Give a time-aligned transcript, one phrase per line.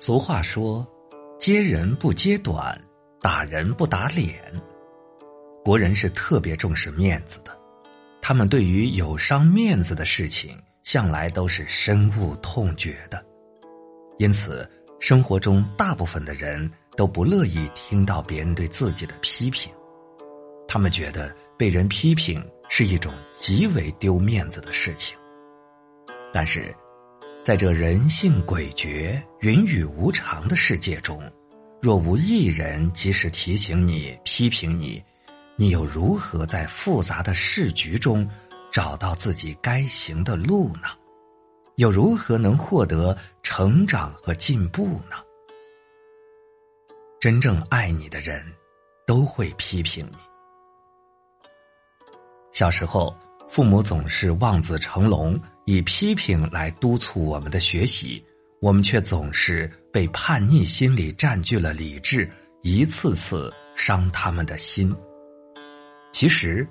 [0.00, 0.86] 俗话说
[1.40, 2.80] ：“揭人不揭短，
[3.20, 4.40] 打人不打脸。”
[5.64, 7.50] 国人是特别重视面子的，
[8.22, 13.22] 他们对于有伤面子的事情，向来都是深恶痛绝的。
[14.18, 14.70] 因此，
[15.00, 19.72] 生活中大部分的人都不乐意听到别人对自己的批评，
[20.68, 25.18] 他们觉得被人批评是一种极为丢面子的事情。
[26.32, 26.72] 但是，
[27.48, 31.18] 在这人性诡谲、云雨无常的世界中，
[31.80, 35.02] 若无一人及时提醒你、批评你，
[35.56, 38.28] 你又如何在复杂的市局中
[38.70, 40.88] 找到自己该行的路呢？
[41.76, 45.16] 又如何能获得成长和进步呢？
[47.18, 48.44] 真正爱你的人，
[49.06, 50.18] 都会批评你。
[52.52, 53.16] 小时候，
[53.48, 55.40] 父母总是望子成龙。
[55.68, 58.24] 以批评来督促我们的学习，
[58.62, 62.26] 我们却总是被叛逆心理占据了理智，
[62.62, 64.96] 一次次伤他们的心。
[66.10, 66.66] 其实，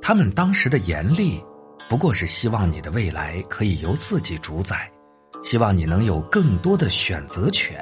[0.00, 1.38] 他们当时的严厉，
[1.90, 4.90] 不过是希望你的未来可以由自己主宰，
[5.42, 7.78] 希望你能有更多的选择权。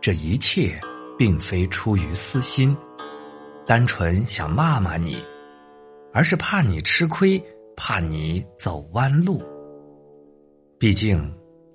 [0.00, 0.80] 这一切
[1.18, 2.76] 并非出于私心，
[3.66, 5.20] 单纯想骂骂你，
[6.12, 7.44] 而是怕你吃亏。
[7.76, 9.42] 怕你走弯路。
[10.78, 11.32] 毕竟，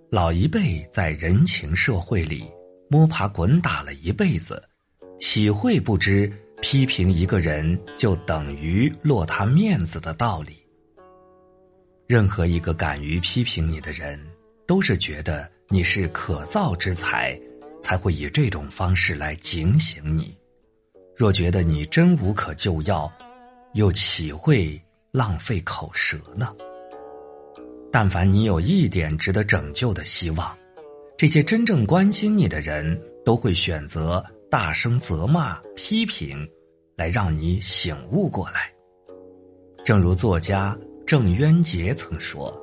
[0.10, 2.44] 老一辈在人情社会里
[2.90, 4.62] 摸爬滚打了一辈子，
[5.20, 10.58] 岂会不知批评一个人就等于落他面子的道理？
[12.08, 14.20] 任何一个敢于批评你的人，
[14.68, 17.40] 都是觉得你是可造之才，
[17.82, 20.36] 才会以这种方式来警醒你。
[21.16, 23.12] 若觉得你真无可救药，
[23.74, 24.82] 又岂会？
[25.20, 26.56] 浪费口舌呢。
[27.92, 30.58] 但凡你有一点值得拯救的希望，
[31.18, 36.50] 这些真正关心你的人都会选择大声责骂、批评，
[36.96, 38.74] 来让你醒悟过来。
[39.84, 42.58] 正如作家郑渊洁曾说：“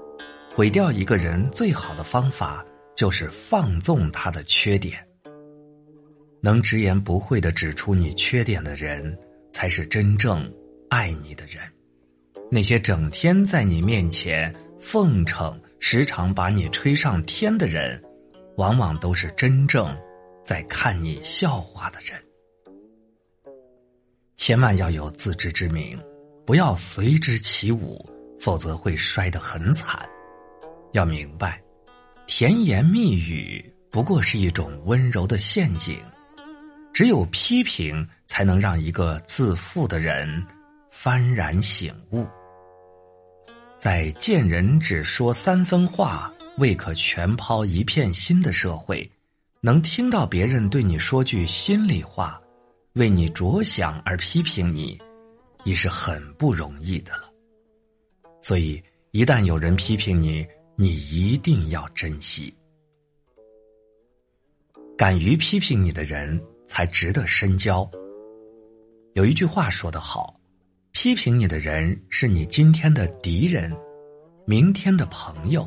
[0.57, 2.65] 毁掉一个人最好的方法，
[2.95, 5.07] 就是放纵他的缺点。
[6.41, 9.15] 能直言不讳的指出你缺点的人，
[9.51, 10.51] 才是真正
[10.89, 11.61] 爱你的人。”
[12.51, 18.01] 那些整天在你面前奉承、时常把你吹上天的人，
[18.57, 19.97] 往往都是真正
[20.45, 22.23] 在看你笑话的人。
[24.37, 25.99] 千万要有自知之明，
[26.45, 28.05] 不要随之起舞，
[28.39, 30.09] 否则会摔得很惨。
[30.93, 31.61] 要明白，
[32.27, 35.99] 甜言蜜语不过是一种温柔的陷阱，
[36.93, 40.47] 只有批评才能让一个自负的人。
[40.99, 42.27] 幡然醒悟，
[43.79, 49.09] 在见人只说三分话，未可全抛一片心的社会，
[49.61, 52.41] 能听到别人对你说句心里话，
[52.95, 54.99] 为你着想而批评你，
[55.65, 57.31] 已是很不容易的了。
[58.43, 60.45] 所以，一旦有人批评你，
[60.77, 62.53] 你一定要珍惜。
[64.97, 67.89] 敢于批评你的人，才值得深交。
[69.13, 70.35] 有一句话说得好。
[71.07, 73.73] 批评你的人是你今天的敌人，
[74.45, 75.63] 明天的朋友；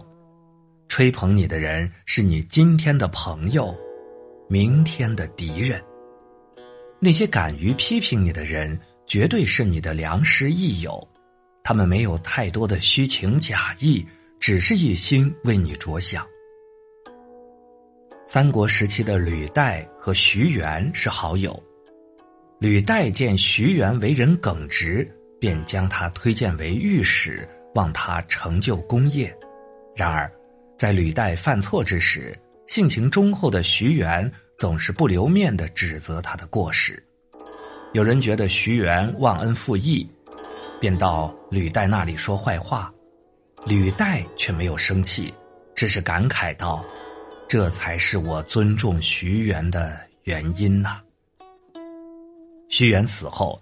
[0.90, 3.74] 吹捧你的人是你今天的朋友，
[4.50, 5.82] 明天的敌人。
[7.00, 8.78] 那些敢于批评你的人，
[9.08, 11.02] 绝对是你的良师益友，
[11.64, 14.06] 他们没有太多的虚情假意，
[14.42, 16.28] 只是一心为你着想。
[18.28, 21.58] 三国时期的吕岱和徐元是好友，
[22.60, 25.10] 吕岱见徐元为人耿直。
[25.40, 29.34] 便将他推荐为御史，望他成就功业。
[29.96, 30.32] 然而，
[30.78, 37.02] 在吕岱犯错之时，性情忠厚的徐元总是不留面的指责他的过失。
[37.94, 40.08] 有人觉得徐元忘恩负义，
[40.80, 42.94] 便到吕岱那里说坏话，
[43.66, 45.34] 吕岱却没有生气，
[45.74, 46.86] 只是感慨道
[47.48, 51.02] ：“这才是我尊重徐元的原因呐。”
[52.70, 53.60] 徐元死后。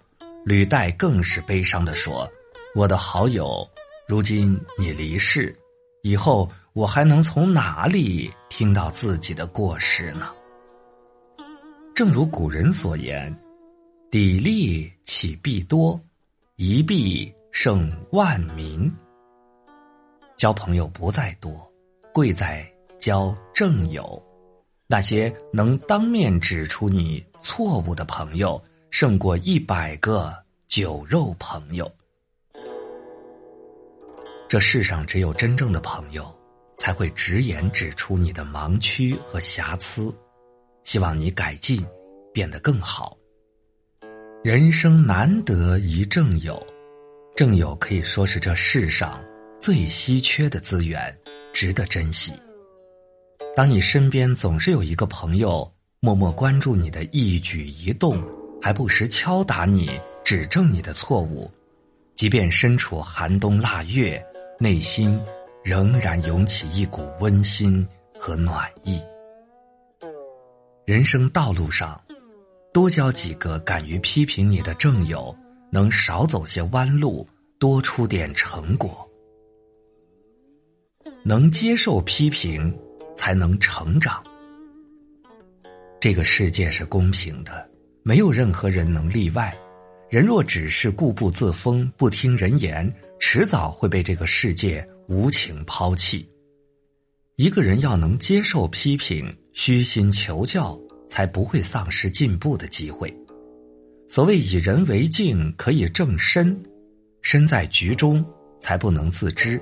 [0.48, 2.26] 吕岱更是悲伤的说
[2.74, 3.68] ：“我的好友，
[4.06, 5.54] 如今你离世，
[6.00, 10.34] 以后我还能从哪里听到自己的过失呢？”
[11.94, 13.30] 正如古人所言
[14.10, 16.00] ：“砥砺岂必多，
[16.56, 18.90] 一弊胜万民。”
[20.38, 21.70] 交朋友不在多，
[22.10, 22.66] 贵在
[22.98, 24.18] 交正友。
[24.86, 28.58] 那些能当面指出你错误的朋友。
[29.00, 30.36] 胜过一百个
[30.66, 31.88] 酒肉朋友。
[34.48, 36.26] 这世上只有真正的朋友，
[36.76, 40.12] 才会直言指出你的盲区和瑕疵，
[40.82, 41.80] 希望你改进，
[42.34, 43.16] 变得更好。
[44.42, 46.60] 人生难得一正友，
[47.36, 49.24] 正友可以说是这世上
[49.60, 51.16] 最稀缺的资源，
[51.52, 52.32] 值得珍惜。
[53.54, 58.20] 当你身边总是有一个朋友默默关注你的一举一动，
[58.68, 61.50] 还不时敲打你、指正你的错误，
[62.14, 64.22] 即便身处寒冬腊月，
[64.60, 65.18] 内心
[65.64, 67.88] 仍然涌起一股温馨
[68.18, 69.00] 和暖意。
[70.84, 71.98] 人生道路上。
[72.70, 75.34] 多交几个敢于批评你的正友，
[75.70, 77.26] 能少走些弯路，
[77.58, 79.08] 多出点成果。
[81.24, 82.78] 能接受批评，
[83.16, 84.22] 才能成长。
[85.98, 87.67] 这个世界是公平的，
[88.08, 89.54] 没有任何人能例外。
[90.08, 92.90] 人若只是固步自封，不听人言，
[93.20, 96.26] 迟早会被这个世界无情抛弃。
[97.36, 100.74] 一个人要能接受批评，虚心求教。
[101.10, 103.12] 才不会丧失进步的机会。
[104.08, 106.54] 所谓以人为镜，可以正身；
[107.22, 108.22] 身在局中，
[108.60, 109.58] 才不能自知。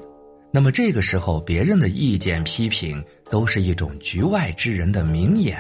[0.52, 3.00] 那么这个时候，别人的意见批评，
[3.30, 5.56] 都是一种局外之人的明眼。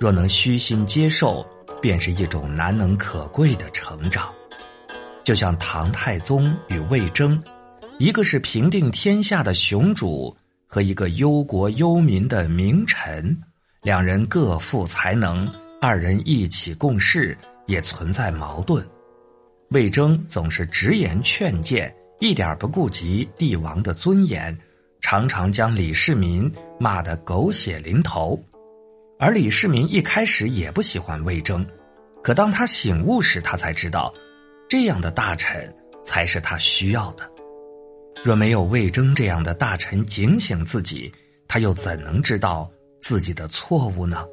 [0.00, 1.46] 若能虚心接受，
[1.80, 4.32] 便是一种难能可贵的成长。
[5.22, 7.42] 就像唐太宗与魏征，
[7.98, 13.36] 一个是平定天下的雄主，和一个忧国忧民的名臣。
[13.82, 15.50] 两人各负才能，
[15.80, 18.86] 二人一起共事也存在矛盾。
[19.70, 24.56] 魏征总是直言劝谏，一点不顾及帝王的尊严，
[25.00, 28.38] 常常将李世民骂得狗血淋头。
[29.24, 31.66] 而李世民一开始也不喜欢魏征，
[32.22, 34.12] 可当他醒悟时，他才知道，
[34.68, 37.26] 这样的大臣才是他需要的。
[38.22, 41.10] 若没有魏征这样的大臣警醒自己，
[41.48, 42.70] 他又怎能知道？
[43.00, 44.26] 自己的错误呢？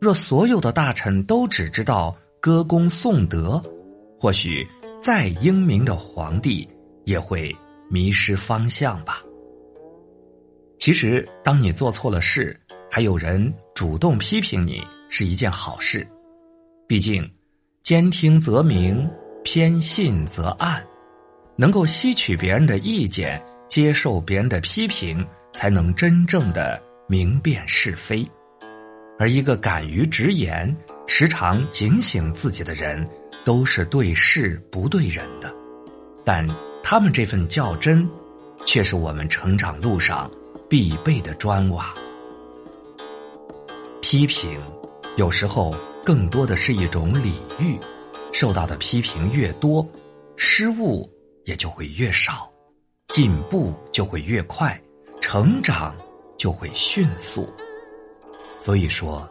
[0.00, 3.62] 若所有的大臣都只知道歌功颂德，
[4.18, 4.66] 或许
[4.98, 6.66] 再英明的皇帝
[7.04, 7.54] 也会
[7.90, 9.22] 迷失方向吧。
[10.78, 12.58] 其实，当你做错了事，
[12.90, 16.06] 还有人主动批评你，是一件好事。
[16.88, 17.30] 毕竟，
[17.84, 19.08] 兼听则明，
[19.44, 20.84] 偏信则暗。
[21.56, 26.82] 能够吸取别人的意见，接受别人的批评，才能真正的。
[27.06, 28.24] 明辨是非，
[29.18, 30.76] 而一个敢于直言、
[31.08, 33.04] 时常警醒自己的人，
[33.44, 35.52] 都是对事不对人的。
[36.24, 36.46] 但
[36.84, 38.08] 他们这份较真，
[38.64, 40.30] 却是我们成长路上
[40.68, 41.92] 必备的砖瓦。
[44.10, 44.60] 批评
[45.16, 45.72] 有时候
[46.04, 47.78] 更多的是一种礼遇，
[48.32, 49.88] 受到的批评越多，
[50.36, 51.08] 失误
[51.44, 52.50] 也就会越少，
[53.06, 54.76] 进步就会越快，
[55.20, 55.94] 成长。
[56.36, 57.48] 就会迅速。
[58.58, 59.30] 所以说，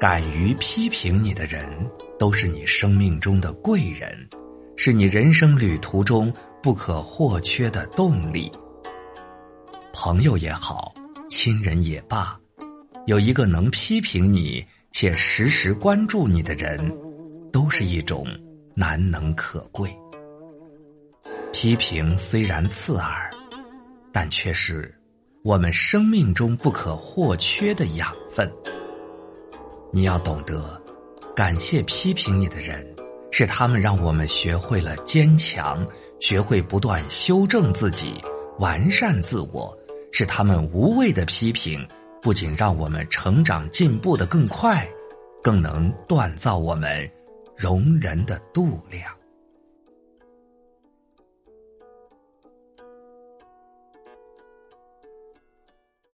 [0.00, 1.88] 敢于批评你的人，
[2.18, 4.28] 都是你生命中的贵人，
[4.74, 8.50] 是你人生旅途中不可或缺的动力。
[9.92, 10.92] 朋友也好，
[11.30, 12.36] 亲人也罢，
[13.06, 16.92] 有一个能批评你且时时关注你的人，
[17.52, 18.26] 都是一种
[18.74, 19.88] 难能可贵。
[21.52, 23.30] 批评虽然刺耳，
[24.12, 24.92] 但却是。
[25.44, 28.50] 我们生命中不可或缺的养分。
[29.92, 30.82] 你要懂得，
[31.36, 32.84] 感谢批评你的人，
[33.30, 35.86] 是他们让我们学会了坚强，
[36.18, 38.14] 学会不断修正自己，
[38.58, 39.72] 完善自我。
[40.10, 41.86] 是他们无谓的批评，
[42.26, 44.84] 不仅让我们成长进步的更快，
[45.44, 47.08] 更能锻造我们
[47.56, 49.15] 容人的度量。